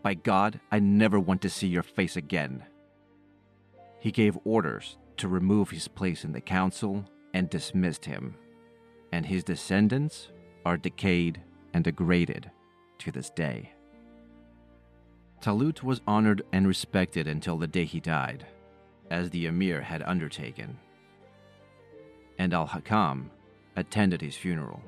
By 0.01 0.13
God, 0.13 0.59
I 0.71 0.79
never 0.79 1.19
want 1.19 1.41
to 1.41 1.49
see 1.49 1.67
your 1.67 1.83
face 1.83 2.15
again. 2.15 2.63
He 3.99 4.11
gave 4.11 4.37
orders 4.43 4.97
to 5.17 5.27
remove 5.27 5.69
his 5.69 5.87
place 5.87 6.23
in 6.23 6.31
the 6.31 6.41
council 6.41 7.03
and 7.33 7.49
dismissed 7.49 8.05
him, 8.05 8.35
and 9.11 9.25
his 9.25 9.43
descendants 9.43 10.29
are 10.65 10.77
decayed 10.77 11.41
and 11.73 11.83
degraded 11.83 12.51
to 12.99 13.11
this 13.11 13.29
day. 13.29 13.71
Talut 15.41 15.83
was 15.83 16.01
honored 16.07 16.41
and 16.51 16.67
respected 16.67 17.27
until 17.27 17.57
the 17.57 17.67
day 17.67 17.85
he 17.85 17.99
died, 17.99 18.45
as 19.09 19.29
the 19.29 19.45
emir 19.45 19.81
had 19.81 20.01
undertaken, 20.03 20.77
and 22.37 22.53
Al 22.53 22.67
Hakam 22.67 23.29
attended 23.75 24.21
his 24.21 24.35
funeral. 24.35 24.81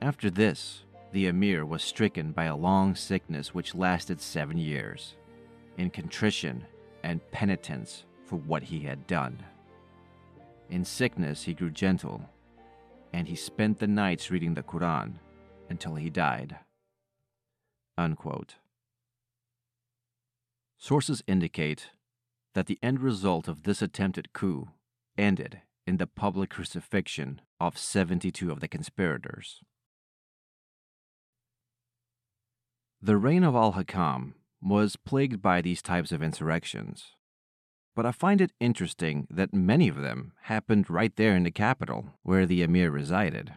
After 0.00 0.30
this, 0.30 0.84
the 1.12 1.26
emir 1.26 1.64
was 1.64 1.82
stricken 1.82 2.32
by 2.32 2.44
a 2.44 2.56
long 2.56 2.94
sickness 2.94 3.54
which 3.54 3.74
lasted 3.74 4.20
seven 4.20 4.58
years. 4.58 5.16
In 5.78 5.90
contrition 5.90 6.64
and 7.02 7.20
penitence 7.30 8.04
for 8.24 8.36
what 8.36 8.62
he 8.62 8.80
had 8.80 9.06
done. 9.06 9.42
In 10.70 10.84
sickness, 10.84 11.44
he 11.44 11.54
grew 11.54 11.70
gentle, 11.70 12.28
and 13.12 13.28
he 13.28 13.36
spent 13.36 13.78
the 13.78 13.86
nights 13.86 14.30
reading 14.30 14.54
the 14.54 14.62
Quran 14.62 15.14
until 15.70 15.94
he 15.94 16.10
died. 16.10 16.56
Unquote. 17.96 18.56
Sources 20.76 21.22
indicate 21.26 21.90
that 22.54 22.66
the 22.66 22.78
end 22.82 23.00
result 23.00 23.48
of 23.48 23.62
this 23.62 23.80
attempted 23.80 24.32
coup 24.32 24.68
ended 25.16 25.60
in 25.86 25.98
the 25.98 26.06
public 26.06 26.50
crucifixion 26.50 27.40
of 27.60 27.78
72 27.78 28.50
of 28.50 28.60
the 28.60 28.68
conspirators. 28.68 29.60
The 33.06 33.16
reign 33.16 33.44
of 33.44 33.54
Al 33.54 33.74
Hakam 33.74 34.32
was 34.60 34.96
plagued 34.96 35.40
by 35.40 35.62
these 35.62 35.80
types 35.80 36.10
of 36.10 36.24
insurrections. 36.24 37.12
But 37.94 38.04
I 38.04 38.10
find 38.10 38.40
it 38.40 38.50
interesting 38.58 39.28
that 39.30 39.54
many 39.54 39.86
of 39.86 39.98
them 40.02 40.32
happened 40.50 40.90
right 40.90 41.14
there 41.14 41.36
in 41.36 41.44
the 41.44 41.52
capital, 41.52 42.14
where 42.24 42.46
the 42.46 42.64
emir 42.64 42.90
resided. 42.90 43.54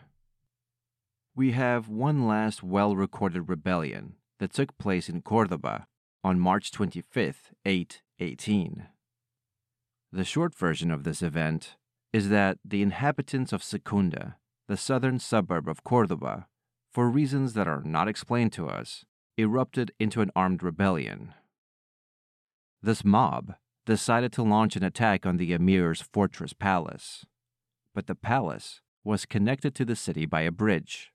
We 1.35 1.53
have 1.53 1.89
one 1.89 2.27
last 2.27 2.61
well 2.61 2.95
recorded 2.95 3.49
rebellion 3.49 4.17
that 4.37 4.53
took 4.53 4.77
place 4.77 5.09
in 5.09 5.23
Cordoba 5.23 5.87
on 6.23 6.39
March 6.39 6.71
25, 6.71 7.51
818. 7.65 8.85
The 10.11 10.25
short 10.25 10.53
version 10.53 10.91
of 10.91 11.03
this 11.03 11.23
event 11.23 11.75
is 12.13 12.29
that 12.29 12.59
the 12.63 12.83
inhabitants 12.83 13.51
of 13.51 13.63
Secunda, 13.63 14.37
the 14.67 14.77
southern 14.77 15.17
suburb 15.17 15.67
of 15.67 15.83
Cordoba, 15.83 16.45
for 16.93 17.09
reasons 17.09 17.53
that 17.53 17.67
are 17.67 17.81
not 17.83 18.07
explained 18.07 18.53
to 18.53 18.67
us, 18.67 19.05
erupted 19.39 19.91
into 19.99 20.21
an 20.21 20.31
armed 20.35 20.61
rebellion. 20.61 21.33
This 22.81 23.03
mob 23.03 23.55
decided 23.85 24.31
to 24.33 24.43
launch 24.43 24.75
an 24.75 24.83
attack 24.83 25.25
on 25.25 25.37
the 25.37 25.53
emir's 25.53 26.01
fortress 26.01 26.53
palace, 26.53 27.25
but 27.95 28.07
the 28.07 28.15
palace 28.15 28.81
was 29.03 29.25
connected 29.25 29.73
to 29.75 29.85
the 29.85 29.95
city 29.95 30.25
by 30.25 30.41
a 30.41 30.51
bridge. 30.51 31.11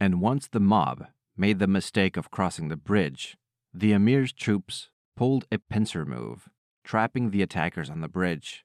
And 0.00 0.20
once 0.20 0.48
the 0.48 0.60
mob 0.60 1.06
made 1.36 1.58
the 1.58 1.66
mistake 1.66 2.16
of 2.16 2.30
crossing 2.30 2.68
the 2.68 2.76
bridge, 2.76 3.36
the 3.72 3.92
emir's 3.92 4.32
troops 4.32 4.88
pulled 5.16 5.46
a 5.50 5.58
pincer 5.58 6.04
move, 6.04 6.48
trapping 6.84 7.30
the 7.30 7.42
attackers 7.42 7.90
on 7.90 8.00
the 8.00 8.08
bridge, 8.08 8.64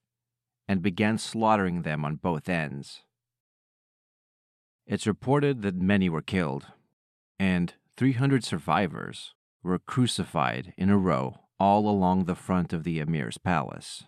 and 0.67 0.81
began 0.81 1.17
slaughtering 1.17 1.81
them 1.81 2.05
on 2.05 2.15
both 2.15 2.47
ends. 2.47 3.01
It's 4.85 5.07
reported 5.07 5.61
that 5.61 5.75
many 5.75 6.09
were 6.09 6.21
killed, 6.21 6.67
and 7.37 7.73
300 7.99 8.45
survivors 8.45 9.33
were 9.61 9.77
crucified 9.77 10.73
in 10.77 10.89
a 10.89 10.97
row 10.97 11.35
all 11.59 11.89
along 11.89 12.23
the 12.23 12.33
front 12.33 12.71
of 12.71 12.85
the 12.85 12.97
emir's 12.97 13.37
palace. 13.37 14.05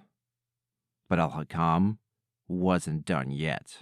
But 1.10 1.20
Al 1.20 1.32
Hakam 1.32 1.98
wasn't 2.48 3.04
done 3.04 3.32
yet. 3.32 3.80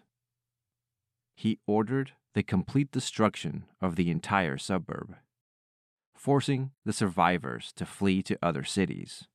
He 1.35 1.59
ordered 1.67 2.13
the 2.33 2.41
complete 2.41 2.89
destruction 2.89 3.65
of 3.79 3.97
the 3.97 4.09
entire 4.09 4.57
suburb, 4.57 5.13
forcing 6.15 6.71
the 6.83 6.91
survivors 6.91 7.71
to 7.75 7.85
flee 7.85 8.23
to 8.23 8.39
other 8.41 8.63
cities, 8.63 9.27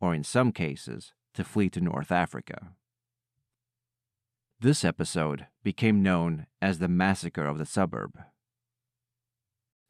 or 0.00 0.16
in 0.16 0.24
some 0.24 0.50
cases, 0.50 1.12
to 1.34 1.44
flee 1.44 1.70
to 1.70 1.80
North 1.80 2.10
Africa. 2.10 2.72
This 4.58 4.84
episode 4.84 5.46
became 5.62 6.02
known 6.02 6.46
as 6.60 6.80
the 6.80 6.88
Massacre 6.88 7.46
of 7.46 7.58
the 7.58 7.66
Suburb. 7.66 8.18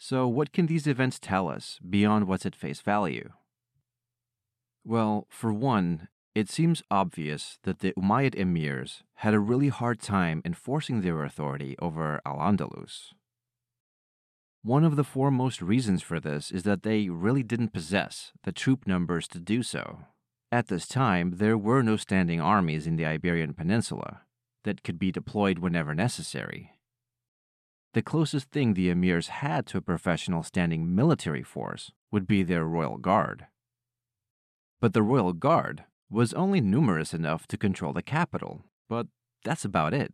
So, 0.05 0.27
what 0.27 0.53
can 0.53 0.67
these 0.67 0.89
events 0.89 1.21
tell 1.21 1.49
us 1.49 1.79
beyond 1.89 2.27
what's 2.27 2.45
at 2.45 2.57
face 2.57 2.81
value? 2.81 3.31
Well, 4.85 5.29
for 5.31 5.53
one, 5.53 6.09
it 6.35 6.51
seems 6.51 6.83
obvious 6.91 7.61
that 7.63 7.79
the 7.79 7.93
Umayyad 7.93 8.35
emirs 8.35 9.05
had 9.23 9.33
a 9.33 9.39
really 9.39 9.69
hard 9.69 10.01
time 10.01 10.43
enforcing 10.45 11.03
their 11.03 11.23
authority 11.23 11.77
over 11.79 12.21
Al 12.27 12.39
Andalus. 12.39 13.13
One 14.65 14.83
of 14.83 14.97
the 14.97 15.05
foremost 15.05 15.63
reasons 15.63 16.03
for 16.03 16.19
this 16.19 16.51
is 16.51 16.65
that 16.65 16.83
they 16.83 17.09
really 17.09 17.45
didn't 17.45 17.73
possess 17.73 18.33
the 18.43 18.51
troop 18.51 18.89
numbers 18.89 19.29
to 19.29 19.39
do 19.39 19.63
so. 19.63 20.01
At 20.51 20.67
this 20.67 20.89
time, 20.89 21.35
there 21.37 21.57
were 21.57 21.85
no 21.85 21.97
standing 21.97 22.41
armies 22.41 22.89
in 22.89 22.97
the 22.97 23.07
Iberian 23.07 23.55
Peninsula 23.55 24.23
that 24.65 24.83
could 24.83 24.99
be 24.99 25.13
deployed 25.13 25.61
whenever 25.61 25.95
necessary. 25.95 26.72
The 27.95 28.03
closest 28.03 28.51
thing 28.51 28.75
the 28.75 28.89
emirs 28.89 29.29
had 29.29 29.67
to 29.67 29.79
a 29.79 29.83
professional 29.83 30.43
standing 30.43 30.95
military 30.95 31.43
force 31.43 31.93
would 32.11 32.27
be 32.27 32.43
their 32.43 32.65
royal 32.65 32.97
guard. 32.97 33.47
But 34.81 34.95
the 34.95 35.03
royal 35.03 35.33
guard 35.33 35.85
was 36.11 36.33
only 36.35 36.61
numerous 36.61 37.15
enough 37.15 37.47
to 37.49 37.57
control 37.57 37.93
the 37.93 38.03
capital, 38.03 38.63
but 38.89 39.07
that's 39.45 39.65
about 39.65 39.95
it. 39.95 40.13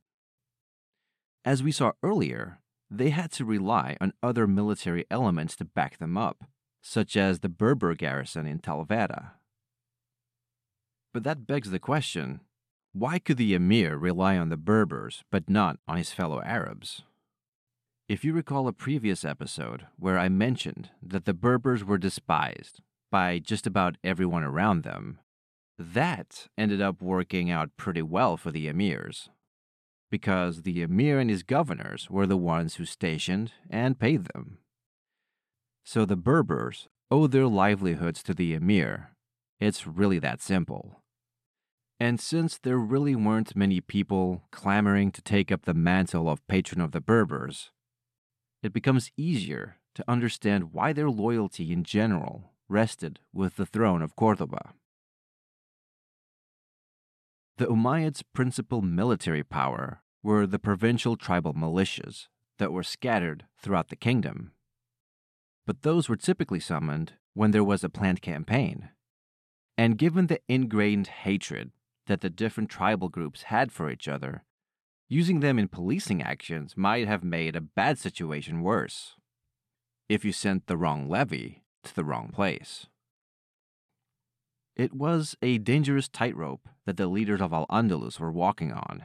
As 1.45 1.63
we 1.63 1.73
saw 1.73 1.93
earlier, 2.03 2.61
they 2.91 3.11
had 3.11 3.31
to 3.33 3.45
rely 3.45 3.97
on 4.01 4.13
other 4.23 4.47
military 4.47 5.05
elements 5.11 5.57
to 5.57 5.65
back 5.65 5.99
them 5.99 6.17
up, 6.17 6.45
such 6.83 7.17
as 7.17 7.41
the 7.41 7.49
Berber 7.49 7.95
garrison 7.95 8.47
in 8.47 8.59
Talavera. 8.59 9.33
But 11.13 11.25
that 11.25 11.47
begs 11.47 11.71
the 11.71 11.79
question 11.79 12.41
why 12.93 13.19
could 13.19 13.37
the 13.37 13.55
emir 13.55 13.97
rely 13.97 14.37
on 14.39 14.49
the 14.49 14.57
Berbers 14.57 15.23
but 15.31 15.49
not 15.49 15.79
on 15.87 15.99
his 15.99 16.11
fellow 16.11 16.43
Arabs? 16.43 17.03
If 18.09 18.25
you 18.25 18.33
recall 18.33 18.67
a 18.67 18.73
previous 18.73 19.23
episode 19.23 19.87
where 19.99 20.19
I 20.19 20.31
mentioned 20.31 20.89
that 21.03 21.27
the 21.27 21.35
Berbers 21.35 21.85
were 21.85 21.99
despised 21.99 22.81
by 23.11 23.39
just 23.39 23.67
about 23.67 23.99
everyone 24.03 24.43
around 24.43 24.83
them, 24.83 25.19
that 25.79 26.49
ended 26.57 26.81
up 26.81 27.03
working 27.03 27.51
out 27.51 27.77
pretty 27.77 28.01
well 28.01 28.39
for 28.39 28.51
the 28.51 28.67
emirs. 28.67 29.29
Because 30.11 30.63
the 30.63 30.81
emir 30.81 31.19
and 31.19 31.29
his 31.29 31.43
governors 31.43 32.09
were 32.09 32.27
the 32.27 32.39
ones 32.39 32.77
who 32.77 32.87
stationed 32.87 33.53
and 33.69 34.01
paid 34.01 34.25
them. 34.33 34.57
So 35.85 36.07
the 36.07 36.17
Berbers 36.17 36.89
owe 37.11 37.27
their 37.27 37.47
livelihoods 37.47 38.23
to 38.23 38.33
the 38.33 38.55
emir. 38.55 39.11
It's 39.61 39.87
really 39.87 40.19
that 40.21 40.41
simple. 40.41 41.03
And 42.01 42.19
since 42.19 42.57
there 42.57 42.79
really 42.79 43.15
weren't 43.15 43.55
many 43.55 43.83
people 43.83 44.45
clamoring 44.51 45.13
to 45.13 45.21
take 45.21 45.53
up 45.53 45.67
the 45.67 45.75
mantle 45.75 46.31
of 46.31 46.47
patron 46.49 46.81
of 46.81 46.93
the 46.93 47.03
Berbers, 47.03 47.71
it 48.63 48.73
becomes 48.73 49.11
easier 49.17 49.77
to 49.95 50.05
understand 50.09 50.73
why 50.73 50.93
their 50.93 51.11
loyalty 51.11 51.73
in 51.73 51.85
general 51.85 52.53
rested 52.69 53.21
with 53.33 53.57
the 53.57 53.67
throne 53.67 54.03
of 54.03 54.17
Cordoba. 54.17 54.75
The 57.57 57.67
Umayyads' 57.67 58.23
principal 58.33 58.83
military 58.83 59.43
power 59.43 60.03
were 60.23 60.47
the 60.47 60.59
provincial 60.59 61.17
tribal 61.17 61.55
militias 61.55 62.29
that 62.59 62.73
were 62.73 62.83
scattered 62.83 63.47
throughout 63.61 63.89
the 63.89 63.97
kingdom. 63.97 64.53
But 65.67 65.83
those 65.83 66.09
were 66.09 66.17
typically 66.17 66.61
summoned 66.61 67.15
when 67.35 67.51
there 67.51 67.65
was 67.65 67.83
a 67.83 67.89
planned 67.89 68.23
campaign. 68.23 68.91
And 69.77 69.99
given 69.99 70.27
the 70.27 70.41
ingrained 70.49 71.09
hatred 71.09 71.73
that 72.07 72.21
the 72.21 72.31
different 72.31 72.71
tribal 72.71 73.09
groups 73.09 73.43
had 73.43 73.71
for 73.71 73.91
each 73.91 74.09
other, 74.09 74.45
using 75.09 75.41
them 75.41 75.59
in 75.59 75.69
policing 75.69 76.23
actions 76.23 76.77
might 76.77 77.09
have 77.09 77.25
made 77.25 77.57
a 77.57 77.61
bad 77.61 77.99
situation 77.99 78.63
worse. 78.63 79.15
If 80.09 80.25
you 80.25 80.33
sent 80.33 80.67
the 80.67 80.77
wrong 80.77 81.09
levy 81.09 81.63
to 81.85 81.95
the 81.95 82.05
wrong 82.05 82.31
place. 82.33 82.87
It 84.77 84.95
was 84.95 85.37
a 85.43 85.59
dangerous 85.59 86.09
tightrope 86.09 86.69
that 86.87 86.97
the 86.97 87.09
leaders 87.09 87.41
of 87.41 87.53
Al 87.53 87.67
Andalus 87.67 88.21
were 88.21 88.31
walking 88.31 88.73
on. 88.73 89.05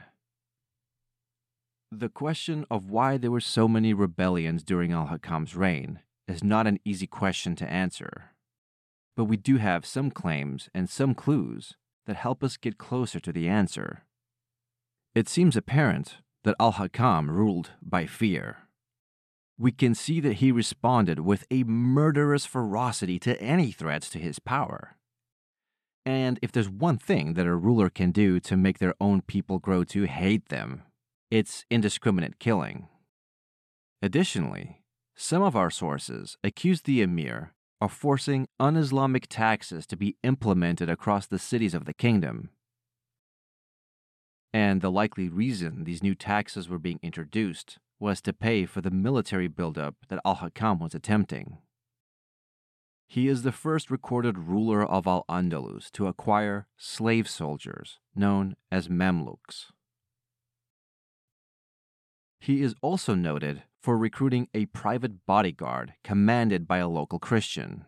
The 1.90 2.08
question 2.08 2.64
of 2.70 2.90
why 2.90 3.16
there 3.18 3.30
were 3.30 3.40
so 3.40 3.68
many 3.68 3.92
rebellions 3.92 4.62
during 4.62 4.92
Al 4.92 5.08
Hakam's 5.08 5.56
reign 5.56 6.00
is 6.26 6.42
not 6.42 6.66
an 6.66 6.78
easy 6.84 7.06
question 7.06 7.56
to 7.56 7.70
answer. 7.70 8.30
But 9.16 9.24
we 9.24 9.36
do 9.36 9.58
have 9.58 9.84
some 9.84 10.10
claims 10.10 10.68
and 10.74 10.88
some 10.88 11.14
clues 11.14 11.74
that 12.06 12.16
help 12.16 12.42
us 12.42 12.56
get 12.56 12.78
closer 12.78 13.20
to 13.20 13.32
the 13.32 13.48
answer. 13.48 14.04
It 15.14 15.28
seems 15.28 15.56
apparent 15.56 16.16
that 16.42 16.56
Al 16.58 16.72
Hakam 16.72 17.28
ruled 17.28 17.70
by 17.80 18.04
fear. 18.06 18.68
We 19.56 19.70
can 19.70 19.94
see 19.94 20.18
that 20.20 20.34
he 20.34 20.50
responded 20.50 21.20
with 21.20 21.46
a 21.50 21.62
murderous 21.62 22.44
ferocity 22.44 23.20
to 23.20 23.40
any 23.40 23.70
threats 23.70 24.10
to 24.10 24.18
his 24.18 24.40
power. 24.40 24.96
And 26.04 26.40
if 26.42 26.50
there's 26.50 26.68
one 26.68 26.98
thing 26.98 27.34
that 27.34 27.46
a 27.46 27.54
ruler 27.54 27.88
can 27.88 28.10
do 28.10 28.40
to 28.40 28.56
make 28.56 28.78
their 28.80 28.94
own 29.00 29.22
people 29.22 29.60
grow 29.60 29.84
to 29.84 30.02
hate 30.02 30.48
them, 30.48 30.82
it's 31.30 31.64
indiscriminate 31.70 32.40
killing. 32.40 32.88
Additionally, 34.02 34.82
some 35.14 35.42
of 35.42 35.54
our 35.54 35.70
sources 35.70 36.36
accuse 36.42 36.82
the 36.82 37.00
emir 37.00 37.54
of 37.80 37.92
forcing 37.92 38.48
un 38.58 38.76
Islamic 38.76 39.28
taxes 39.28 39.86
to 39.86 39.96
be 39.96 40.16
implemented 40.24 40.90
across 40.90 41.26
the 41.26 41.38
cities 41.38 41.72
of 41.74 41.84
the 41.84 41.94
kingdom. 41.94 42.50
And 44.54 44.82
the 44.82 44.90
likely 44.90 45.28
reason 45.28 45.82
these 45.82 46.00
new 46.00 46.14
taxes 46.14 46.68
were 46.68 46.78
being 46.78 47.00
introduced 47.02 47.78
was 47.98 48.20
to 48.20 48.32
pay 48.32 48.66
for 48.66 48.80
the 48.80 48.90
military 48.90 49.48
buildup 49.48 49.96
that 50.08 50.20
Al 50.24 50.36
Hakam 50.36 50.78
was 50.78 50.94
attempting. 50.94 51.58
He 53.08 53.26
is 53.26 53.42
the 53.42 53.50
first 53.50 53.90
recorded 53.90 54.38
ruler 54.38 54.84
of 54.84 55.08
Al 55.08 55.24
Andalus 55.28 55.90
to 55.92 56.06
acquire 56.06 56.68
slave 56.76 57.28
soldiers, 57.28 57.98
known 58.14 58.54
as 58.70 58.88
Mamluks. 58.88 59.72
He 62.38 62.62
is 62.62 62.76
also 62.80 63.16
noted 63.16 63.64
for 63.82 63.98
recruiting 63.98 64.46
a 64.54 64.66
private 64.66 65.26
bodyguard 65.26 65.94
commanded 66.04 66.68
by 66.68 66.78
a 66.78 66.88
local 66.88 67.18
Christian, 67.18 67.86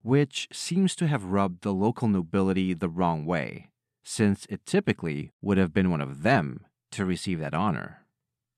which 0.00 0.48
seems 0.50 0.96
to 0.96 1.06
have 1.06 1.24
rubbed 1.24 1.62
the 1.62 1.74
local 1.74 2.08
nobility 2.08 2.72
the 2.72 2.88
wrong 2.88 3.26
way, 3.26 3.68
since 4.08 4.46
it 4.48 4.64
typically 4.64 5.32
would 5.42 5.58
have 5.58 5.74
been 5.74 5.90
one 5.90 6.00
of 6.00 6.22
them 6.22 6.64
to 6.92 7.04
receive 7.04 7.40
that 7.40 7.54
honor. 7.54 8.06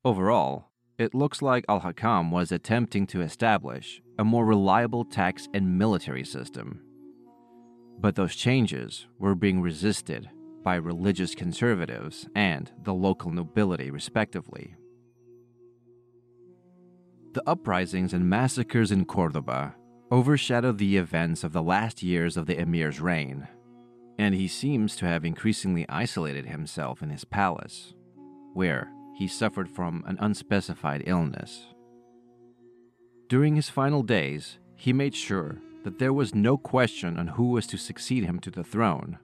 Overall, 0.04 0.66
it 0.98 1.14
looks 1.14 1.40
like 1.40 1.64
Al 1.70 1.80
Hakam 1.80 2.30
was 2.30 2.52
attempting 2.52 3.06
to 3.06 3.22
establish 3.22 4.02
a 4.18 4.24
more 4.24 4.44
reliable 4.44 5.06
tax 5.06 5.48
and 5.54 5.78
military 5.78 6.22
system. 6.22 6.82
But 7.98 8.14
those 8.14 8.36
changes 8.36 9.06
were 9.18 9.34
being 9.34 9.62
resisted 9.62 10.28
by 10.62 10.74
religious 10.74 11.34
conservatives 11.34 12.28
and 12.34 12.70
the 12.82 12.92
local 12.92 13.30
nobility, 13.30 13.90
respectively. 13.90 14.74
The 17.32 17.42
uprisings 17.48 18.12
and 18.12 18.28
massacres 18.28 18.92
in 18.92 19.06
Cordoba 19.06 19.74
overshadowed 20.12 20.76
the 20.76 20.98
events 20.98 21.42
of 21.42 21.54
the 21.54 21.62
last 21.62 22.02
years 22.02 22.36
of 22.36 22.44
the 22.44 22.58
emir's 22.58 23.00
reign, 23.00 23.48
and 24.18 24.34
he 24.34 24.48
seems 24.48 24.96
to 24.96 25.06
have 25.06 25.24
increasingly 25.24 25.88
isolated 25.88 26.46
himself 26.46 27.02
in 27.02 27.10
his 27.10 27.24
palace, 27.24 27.94
where 28.52 28.90
he 29.16 29.28
suffered 29.28 29.70
from 29.70 30.02
an 30.06 30.18
unspecified 30.20 31.02
illness. 31.06 31.66
During 33.28 33.56
his 33.56 33.68
final 33.68 34.02
days, 34.02 34.58
he 34.76 34.92
made 34.92 35.14
sure 35.14 35.58
that 35.84 35.98
there 35.98 36.12
was 36.12 36.34
no 36.34 36.56
question 36.56 37.16
on 37.16 37.28
who 37.28 37.50
was 37.50 37.66
to 37.68 37.78
succeed 37.78 38.24
him 38.24 38.38
to 38.40 38.50
the 38.50 38.64
throne 38.64 39.18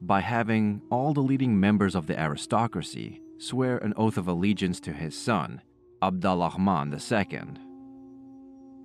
by 0.00 0.20
having 0.20 0.80
all 0.90 1.12
the 1.12 1.20
leading 1.20 1.58
members 1.58 1.94
of 1.94 2.06
the 2.06 2.18
aristocracy 2.18 3.20
swear 3.38 3.78
an 3.78 3.92
oath 3.96 4.16
of 4.16 4.28
allegiance 4.28 4.80
to 4.80 4.92
his 4.92 5.16
son, 5.16 5.60
Abdalrahman 6.02 6.92
II. 6.92 7.40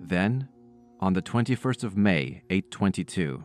Then, 0.00 0.48
on 1.00 1.14
the 1.14 1.22
21st 1.22 1.84
of 1.84 1.96
May, 1.96 2.42
822, 2.50 3.44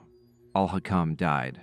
Al 0.53 0.69
Hakam 0.69 1.15
died. 1.15 1.61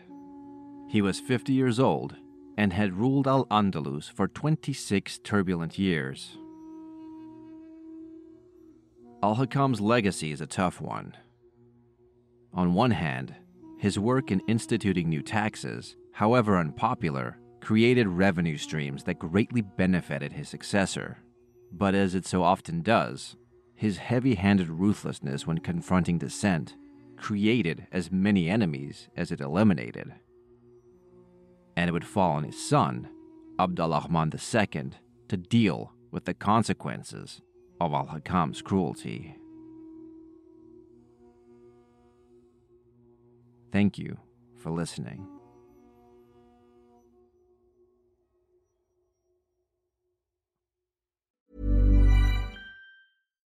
He 0.89 1.03
was 1.03 1.21
50 1.21 1.53
years 1.53 1.79
old 1.79 2.17
and 2.57 2.73
had 2.73 2.95
ruled 2.95 3.29
Al 3.29 3.45
Andalus 3.47 4.11
for 4.11 4.27
26 4.27 5.19
turbulent 5.19 5.79
years. 5.79 6.39
Al 9.23 9.37
Hakam's 9.37 9.81
legacy 9.81 10.33
is 10.33 10.41
a 10.41 10.47
tough 10.47 10.81
one. 10.81 11.15
On 12.55 12.73
one 12.73 12.93
hand, 12.93 13.35
his 13.79 13.99
work 13.99 14.31
in 14.31 14.41
instituting 14.49 15.09
new 15.09 15.23
taxes, 15.23 15.97
however 16.13 16.57
unpopular, 16.57 17.39
created 17.61 18.09
revenue 18.09 18.57
streams 18.57 19.05
that 19.05 19.19
greatly 19.19 19.61
benefited 19.61 20.33
his 20.33 20.49
successor. 20.49 21.19
But 21.73 21.95
as 21.95 22.15
it 22.15 22.25
so 22.25 22.43
often 22.43 22.81
does, 22.81 23.37
his 23.75 23.99
heavy 23.99 24.35
handed 24.35 24.69
ruthlessness 24.69 25.47
when 25.47 25.59
confronting 25.59 26.19
dissent 26.19 26.75
created 27.19 27.87
as 27.93 28.11
many 28.11 28.49
enemies 28.49 29.09
as 29.17 29.31
it 29.31 29.41
eliminated 29.41 30.15
and 31.79 31.89
it 31.89 31.93
would 31.93 32.05
fall 32.05 32.33
on 32.33 32.43
his 32.43 32.61
son, 32.61 33.09
Abdalrahman 33.57 34.35
II, 34.35 34.91
to 35.29 35.37
deal 35.37 35.93
with 36.11 36.25
the 36.25 36.35
consequences 36.35 37.41
of 37.81 37.93
Al 37.93 38.09
Hakam's 38.09 38.63
cruelty. 38.63 39.37
Thank 43.71 43.97
you 43.97 44.19
for 44.57 44.73
listening. 44.73 45.38